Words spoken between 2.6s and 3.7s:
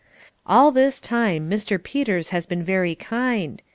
very kind.